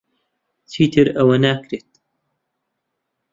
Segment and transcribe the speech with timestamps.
[0.71, 1.89] چیتر ئەوە ناکرێت.